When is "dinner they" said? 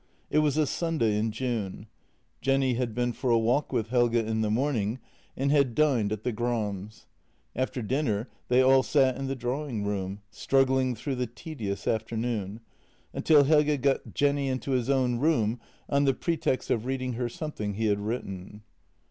7.83-8.63